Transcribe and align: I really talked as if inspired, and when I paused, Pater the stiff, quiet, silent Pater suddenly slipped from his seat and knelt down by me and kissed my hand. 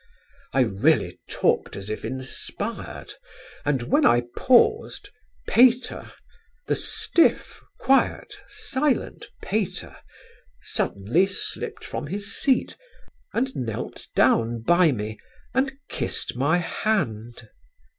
I 0.51 0.61
really 0.61 1.19
talked 1.29 1.75
as 1.75 1.87
if 1.91 2.03
inspired, 2.03 3.13
and 3.63 3.83
when 3.83 4.03
I 4.03 4.23
paused, 4.35 5.11
Pater 5.47 6.11
the 6.65 6.75
stiff, 6.75 7.61
quiet, 7.79 8.33
silent 8.47 9.27
Pater 9.43 9.95
suddenly 10.59 11.27
slipped 11.27 11.85
from 11.85 12.07
his 12.07 12.35
seat 12.35 12.75
and 13.31 13.55
knelt 13.55 14.07
down 14.15 14.61
by 14.63 14.91
me 14.91 15.19
and 15.53 15.71
kissed 15.87 16.35
my 16.35 16.57
hand. 16.57 17.47